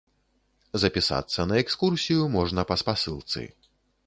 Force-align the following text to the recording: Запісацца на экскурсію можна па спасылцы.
Запісацца 0.83 1.39
на 1.51 1.55
экскурсію 1.65 2.21
можна 2.37 2.61
па 2.71 2.75
спасылцы. 2.85 3.41